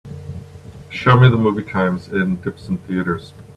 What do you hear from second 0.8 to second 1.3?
show me